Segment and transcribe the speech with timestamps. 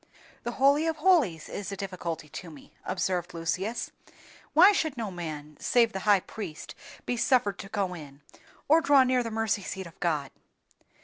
[0.41, 3.91] "The Holy of holies is a difficulty to me," observed Lucius;
[4.53, 6.73] "why should no man, save the high priest,
[7.05, 8.21] be suffered to go in,
[8.67, 10.31] or draw near the mercy seat of God?"